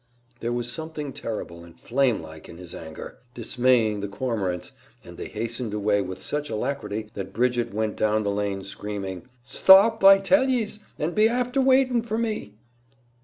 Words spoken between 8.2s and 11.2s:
the lane screaming, "Sthop, I tell yees, and